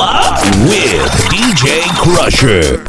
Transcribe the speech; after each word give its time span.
club 0.00 0.40
with 0.64 1.12
DJ 1.28 1.84
Crusher. 2.00 2.80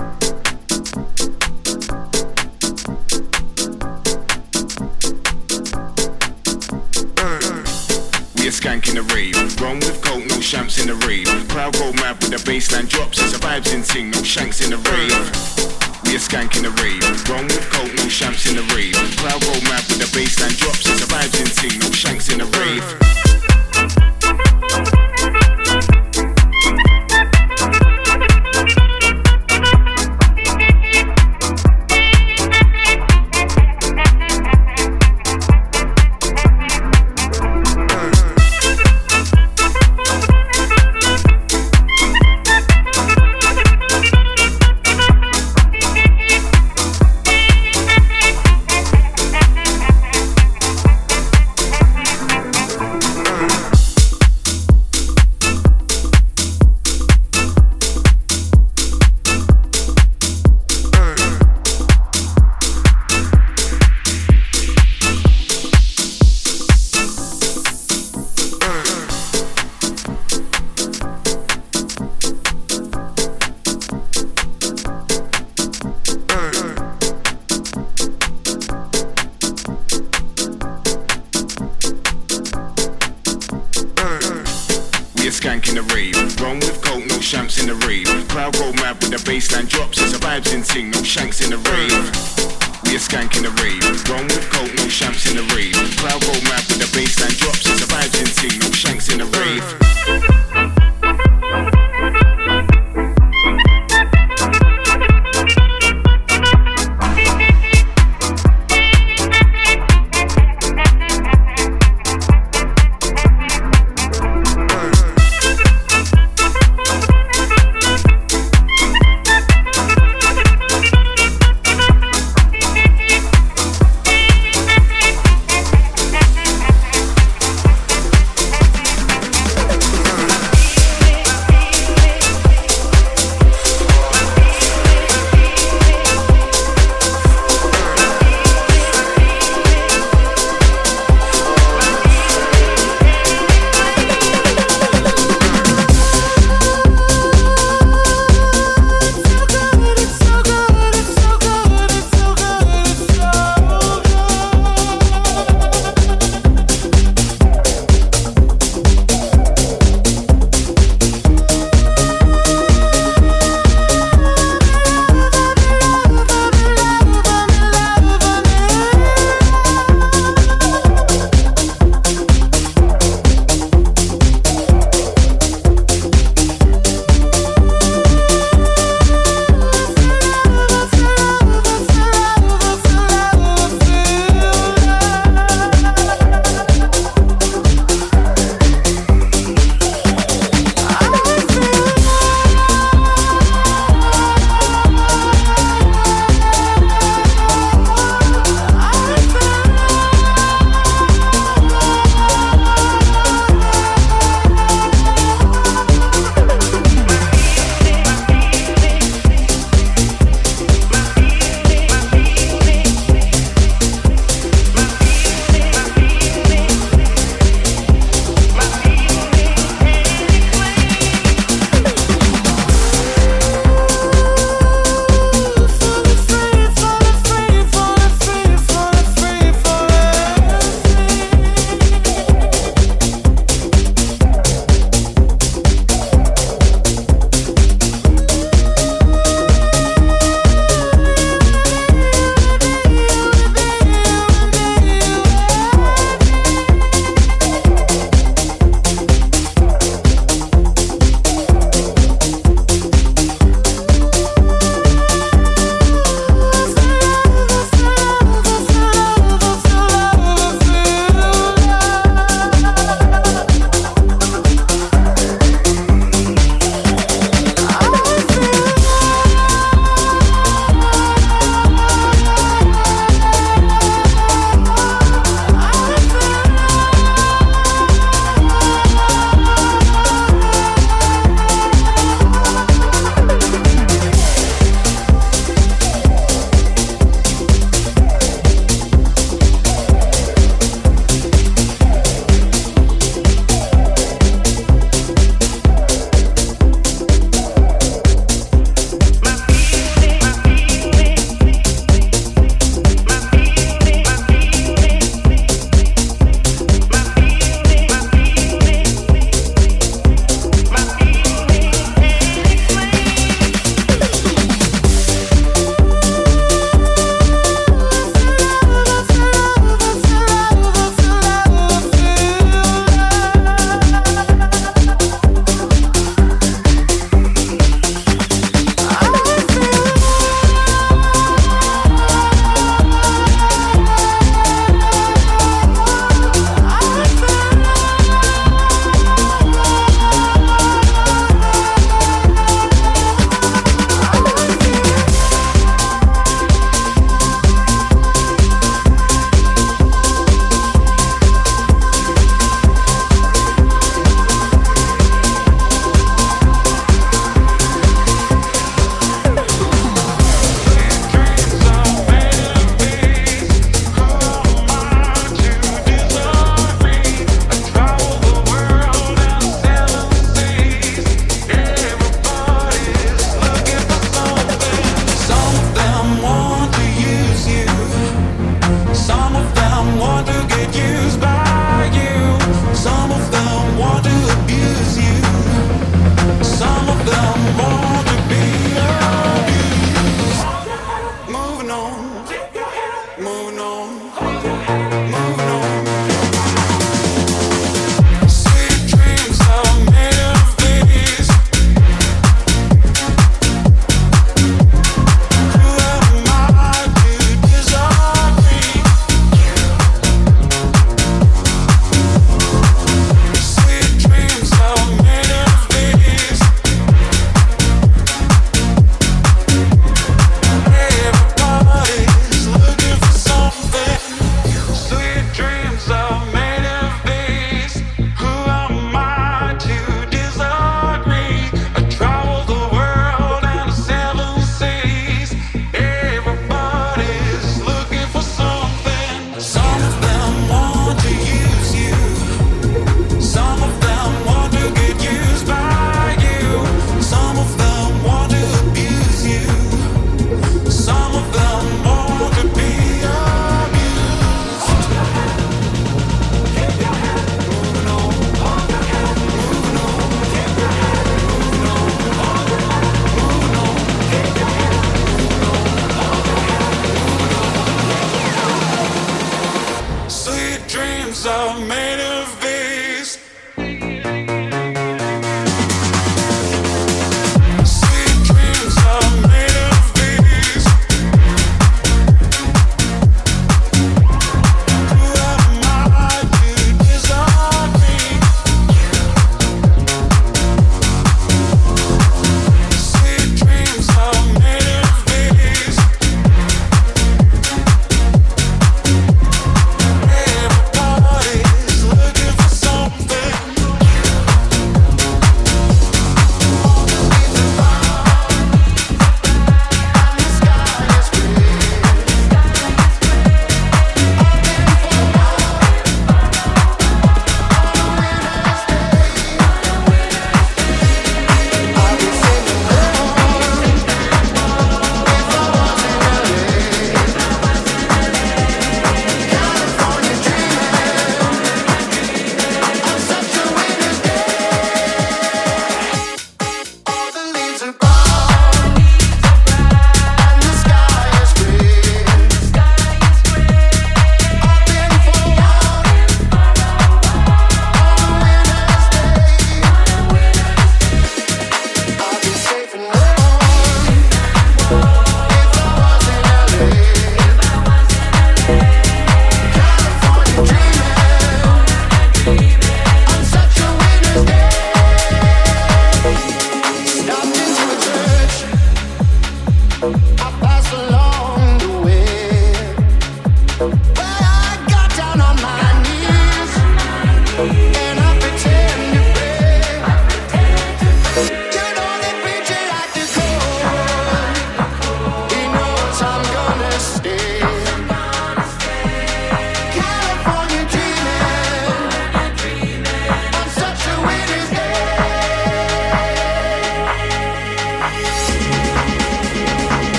We're 8.37 8.55
skanking 8.55 8.95
the 8.95 9.03
rave. 9.13 9.35
Run 9.59 9.79
with 9.79 9.99
coke, 10.01 10.25
no 10.29 10.39
shamps 10.39 10.79
in 10.79 10.87
the 10.87 10.95
rave. 11.05 11.27
Crowd 11.49 11.73
go 11.73 11.91
mad 11.93 12.15
with 12.21 12.31
the 12.31 12.37
baseline 12.49 12.87
drops. 12.87 13.19
It's 13.19 13.33
a 13.35 13.39
vibes 13.39 13.73
in 13.75 13.83
ting, 13.83 14.11
no 14.11 14.23
shanks 14.23 14.61
in 14.61 14.69
the 14.69 14.77
rave. 14.77 15.11
We're 16.05 16.17
skanking 16.17 16.63
the 16.63 16.71
rave. 16.81 17.03
Run 17.27 17.47
with 17.47 17.69
coke, 17.69 17.93
no 17.93 18.07
shamps 18.07 18.45
in 18.49 18.55
the 18.55 18.63
rave. 18.73 18.95
Crowd 19.17 19.41
go 19.41 19.51
mad 19.67 19.83
with 19.89 19.99
the 19.99 20.07
baseline 20.17 20.55
drops. 20.57 20.87
It's 20.87 21.01
a 21.03 21.07
vibes 21.07 21.37
in 21.41 21.47
ting, 21.59 21.77
no 21.79 21.91
shanks 21.91 22.29
in 22.31 22.37
the 22.39 22.45
rave. 22.55 22.85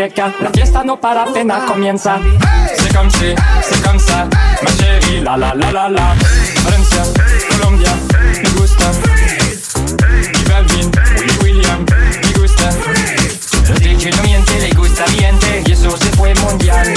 La 0.00 0.50
fiesta 0.50 0.82
no 0.82 0.98
para, 0.98 1.24
apenas 1.24 1.64
comienza. 1.64 2.18
Comme 2.94 3.10
si, 3.10 3.34
c'est 3.62 3.82
comme 3.82 3.98
ça, 3.98 4.26
ma 4.62 4.70
chérie, 4.78 5.20
la 5.20 5.36
la 5.36 5.54
la 5.54 5.70
la 5.70 5.88
la. 5.90 6.14
Francia, 6.64 7.02
Colombia, 7.50 7.90
me 8.42 8.48
gusta. 8.58 8.90
Y 10.38 10.48
Balvin, 10.48 10.90
William, 11.42 11.84
me 12.22 12.40
gusta. 12.40 12.70
Los 13.68 13.78
DJ 13.80 14.10
no 14.16 14.22
miente, 14.22 14.58
le 14.58 14.70
gusta 14.70 15.04
miente, 15.18 15.64
y 15.66 15.72
eso 15.72 15.94
se 15.98 16.10
fue 16.16 16.32
mundial. 16.36 16.94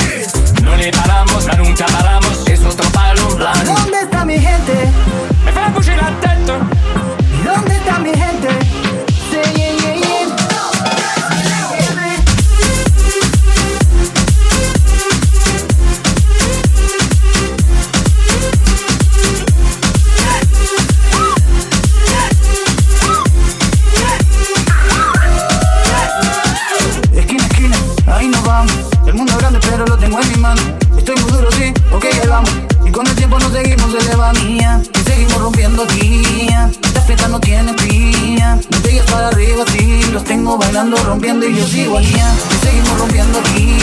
en 30.21 30.29
mi 30.31 30.37
mano. 30.37 30.61
Estoy 30.97 31.15
muy 31.15 31.31
duro, 31.31 31.51
sí, 31.51 31.73
ok, 31.91 32.05
ahí 32.05 32.27
vamos. 32.27 32.49
Y 32.85 32.91
con 32.91 33.07
el 33.07 33.15
tiempo 33.15 33.39
nos 33.39 33.51
seguimos 33.51 33.93
elevando. 33.93 34.39
Y 34.41 35.03
seguimos 35.09 35.41
rompiendo 35.41 35.83
aquí. 35.83 36.47
Esta 36.83 37.01
fiesta 37.01 37.27
no 37.27 37.39
tiene 37.39 37.73
pía. 37.73 38.59
Botellas 38.69 39.05
para 39.09 39.29
arriba, 39.29 39.63
sí. 39.71 40.03
Los 40.11 40.23
tengo 40.23 40.57
bailando, 40.57 40.97
rompiendo 40.97 41.47
y 41.47 41.55
yo 41.55 41.67
sigo 41.67 41.97
aquí. 41.97 42.13
Y 42.15 42.65
seguimos 42.65 42.99
rompiendo 42.99 43.39
aquí. 43.39 43.77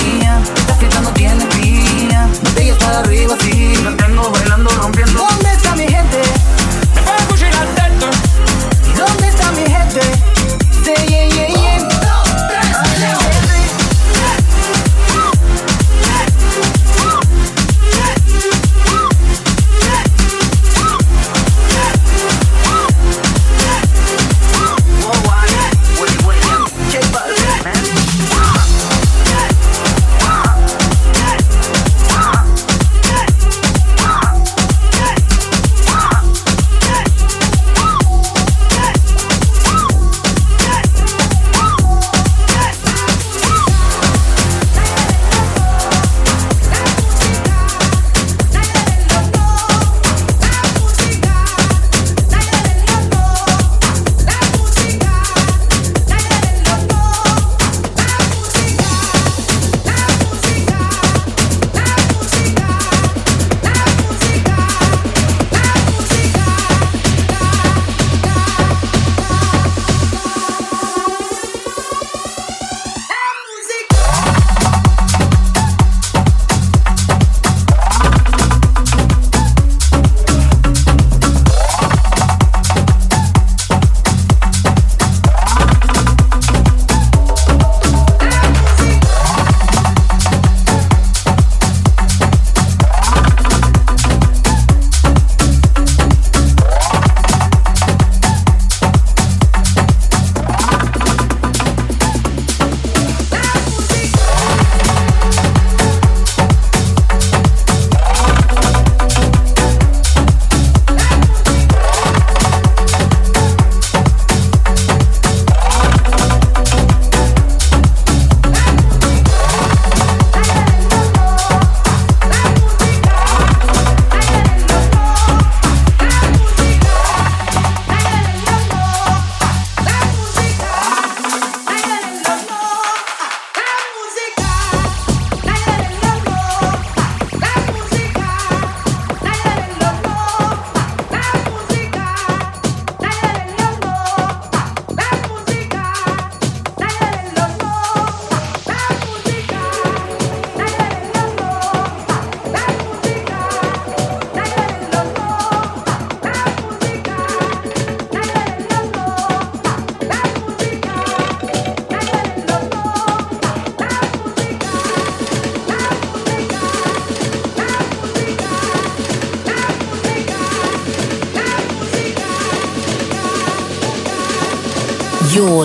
Esta 0.57 0.75
fiesta 0.75 1.01
no 1.01 1.11
tiene 1.11 1.45
pía. 1.47 2.29
Botellas 2.45 2.79
para 2.79 3.01
arriba, 3.01 3.37
sí. 3.41 3.75
Los 3.83 3.97
tengo 3.97 4.31
bailando, 4.31 4.71
rompiendo. 4.71 5.13
¿Dónde 5.19 5.53
está 5.53 5.75
mi 5.75 5.89
gente? 5.89 6.23
Me 6.95 7.47
al 7.47 7.71
dónde 8.97 9.29
está 9.29 9.53
mi 9.53 9.63
gente? 9.63 10.01
Sí, 10.85 11.30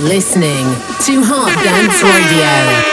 listening 0.06 0.66
to 1.02 1.24
Hot 1.24 1.50
Dance 1.64 2.04
Radio. 2.04 2.85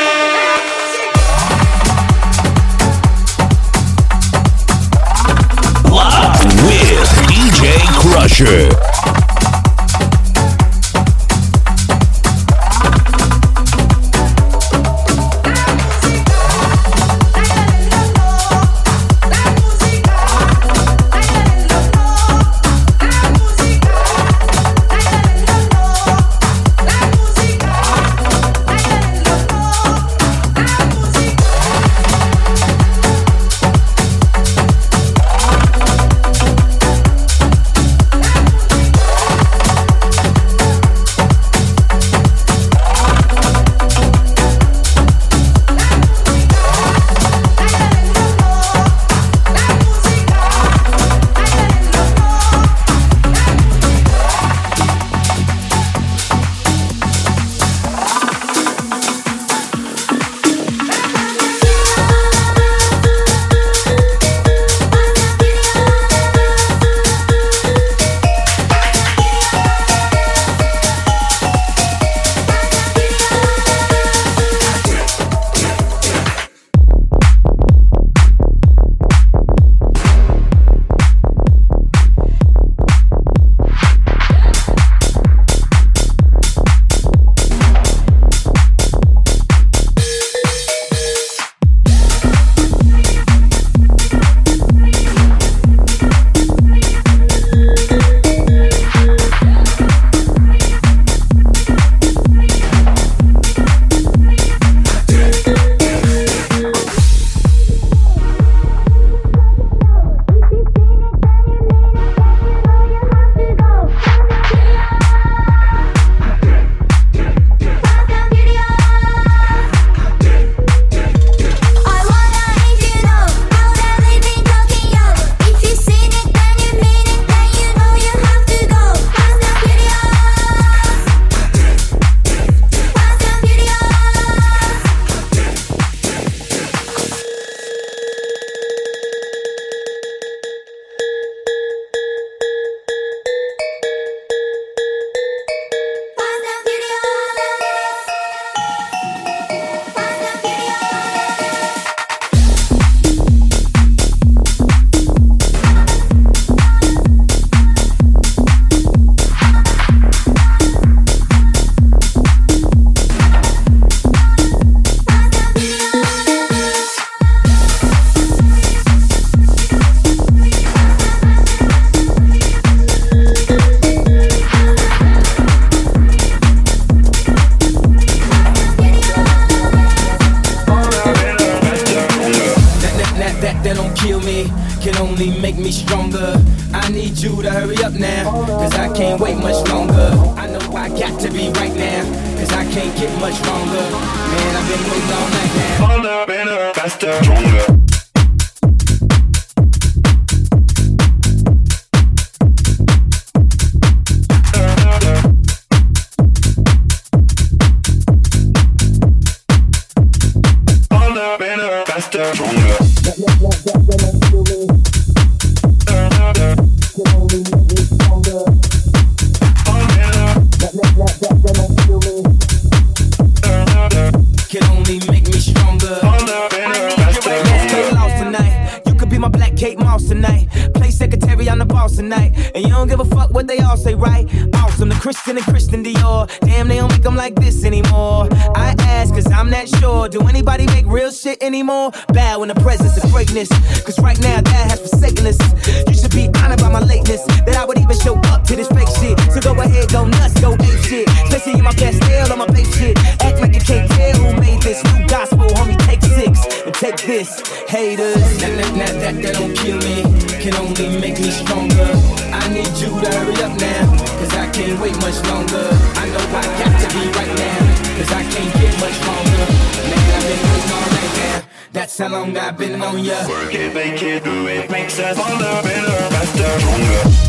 That, 258.43 258.59
that, 258.59 258.75
that, 258.75 258.95
that, 258.99 259.23
that 259.23 259.35
don't 259.39 259.55
kill 259.55 259.79
me, 259.87 260.03
can 260.43 260.55
only 260.59 260.99
make 260.99 261.15
me 261.15 261.31
stronger. 261.31 261.95
I 262.35 262.43
need 262.51 262.75
you 262.75 262.91
to 262.91 263.07
hurry 263.07 263.39
up 263.39 263.55
now, 263.55 263.87
cause 264.19 264.35
I 264.35 264.51
can't 264.51 264.81
wait 264.83 264.99
much 264.99 265.23
longer. 265.31 265.63
I 265.95 266.11
know 266.11 266.27
I 266.27 266.43
got 266.59 266.75
to 266.75 266.89
be 266.91 267.07
right 267.15 267.35
now, 267.39 267.63
cause 267.95 268.11
I 268.11 268.23
can't 268.27 268.53
get 268.59 268.75
much 268.83 268.99
longer. 269.07 269.47
Man, 269.87 270.07
I've 270.11 270.27
been 270.27 270.43
waiting 270.43 270.73
all 270.75 270.89
right 270.91 271.15
now. 271.23 271.43
That's 271.71 271.97
how 271.97 272.09
long 272.09 272.37
I've 272.37 272.59
been 272.59 272.83
on 272.83 273.05
ya. 273.05 273.29
Work 273.29 273.55
it, 273.55 273.73
make 273.75 274.03
it, 274.03 274.25
do 274.25 274.49
it, 274.49 274.69
makes 274.73 274.99
us 274.99 275.17
stronger, 275.17 275.63
better, 275.63 276.11
faster, 276.11 276.59
stronger. 276.59 277.22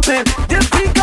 jumping. 0.00 0.24
This 0.48 0.70
beat 0.70 0.97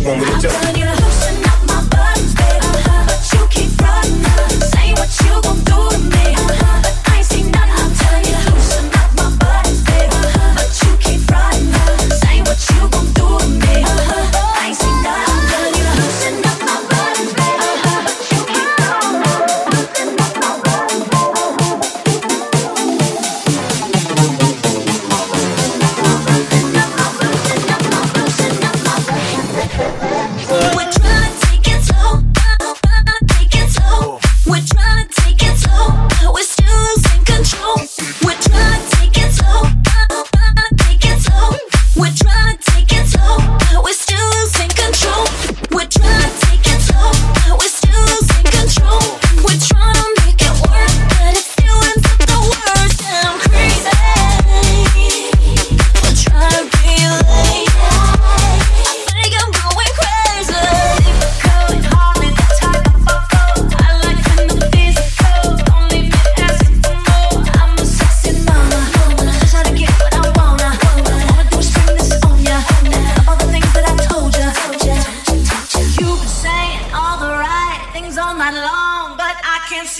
you 0.00 0.06
want 0.08 0.20
me 0.20 0.26
to 0.26 0.48
do? 0.72 0.79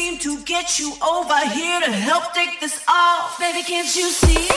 seem 0.00 0.16
to 0.16 0.40
get 0.44 0.78
you 0.78 0.90
over 1.06 1.38
here 1.50 1.78
to 1.80 1.92
help 1.92 2.32
take 2.32 2.58
this 2.58 2.82
off. 2.88 3.38
Baby, 3.38 3.62
can't 3.62 3.94
you 3.94 4.08
see? 4.08 4.48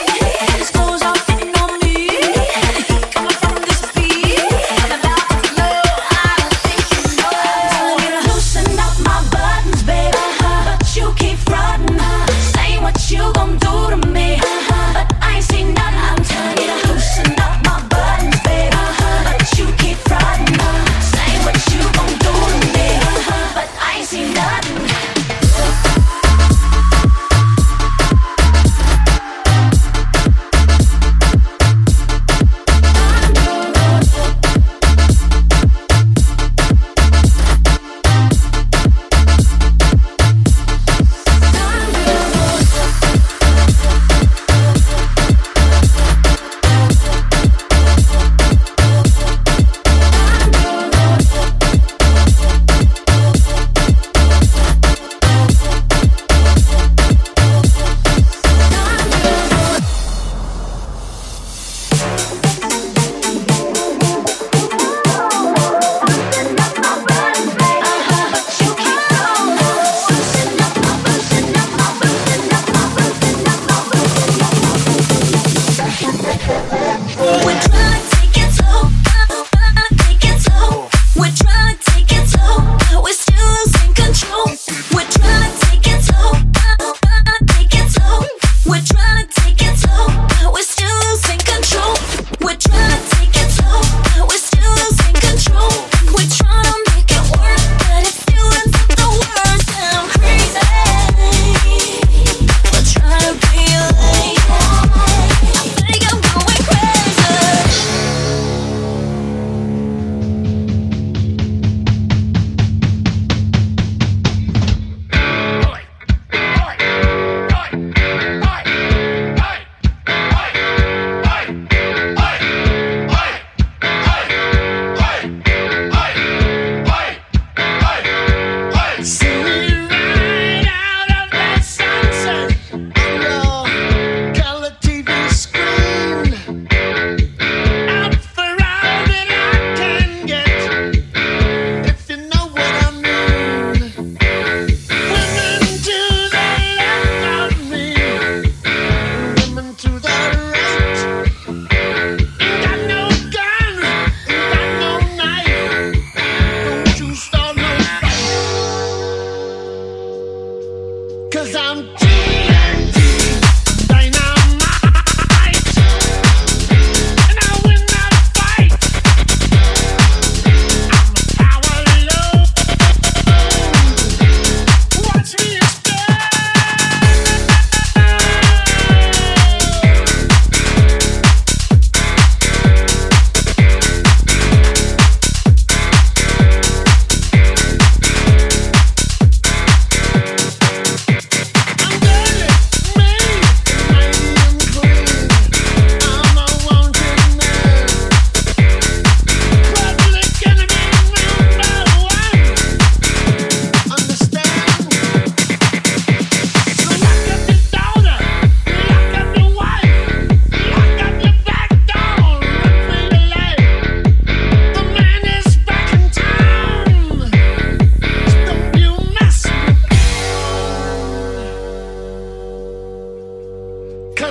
This 0.56 0.70
goes 0.70 1.02
off. 1.02 1.43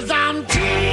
Cause 0.04 0.12
I'm 0.12 0.46
team. 0.48 0.93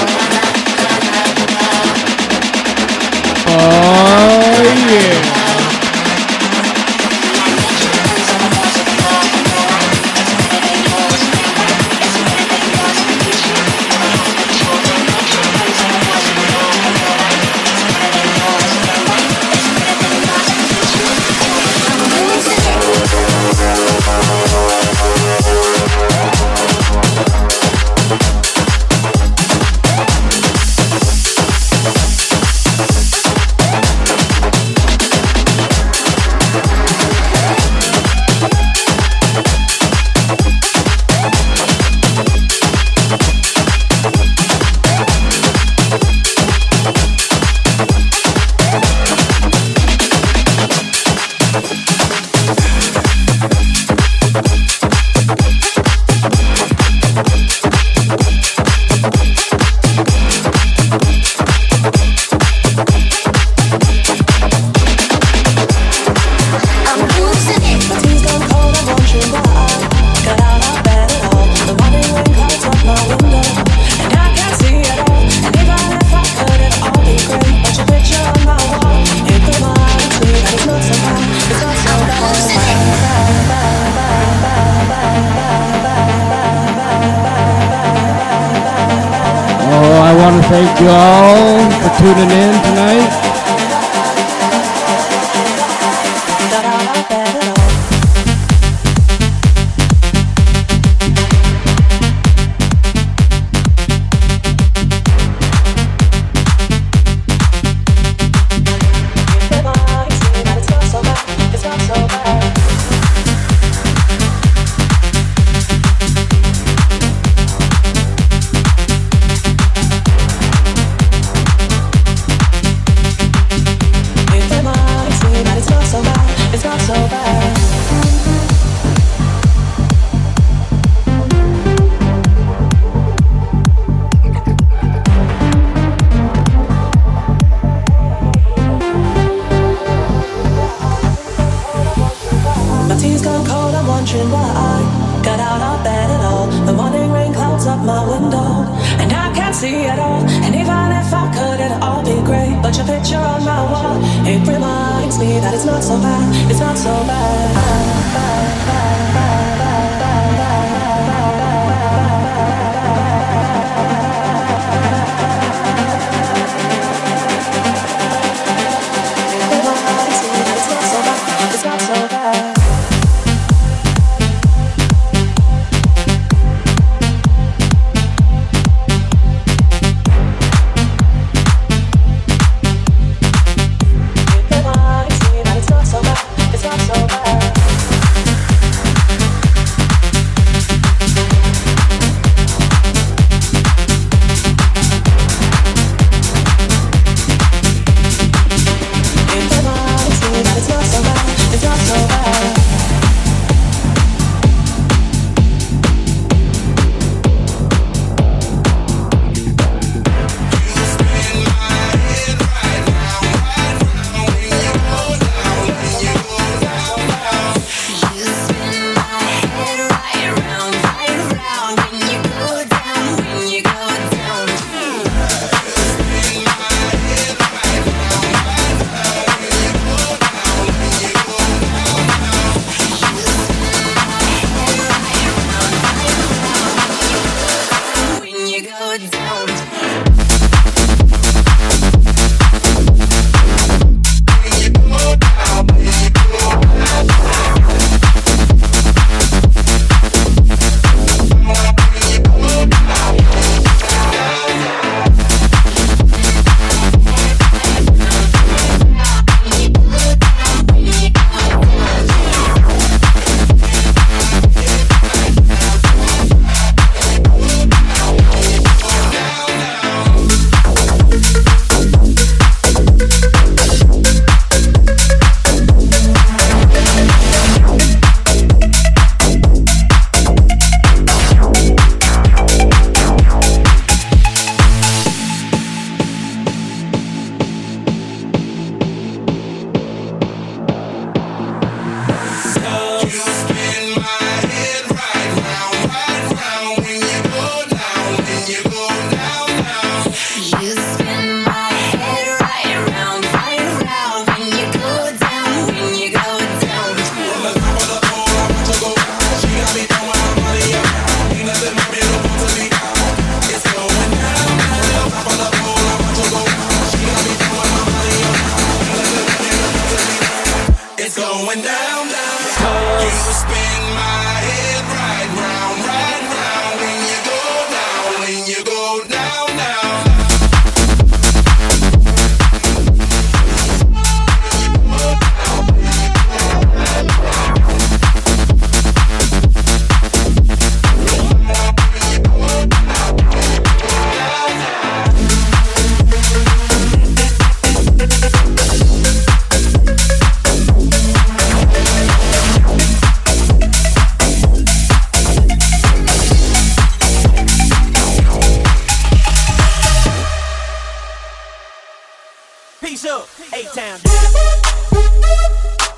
Peace 362.81 363.05
up, 363.05 363.27
A-Town. 363.53 363.99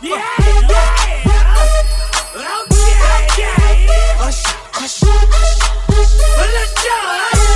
Yeah, 0.01 0.21
yeah. 0.69 0.93
Okay, 2.35 2.83
yeah. 3.39 3.55
Hush, 4.19 4.43
hush, 4.73 4.99
hush. 5.05 5.59
Well, 6.37 6.49
let's 6.53 6.73
go. 6.83 7.52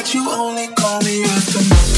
Why'd 0.00 0.14
you 0.14 0.30
only 0.30 0.66
call 0.68 0.98
me 1.02 1.24
after 1.24 1.89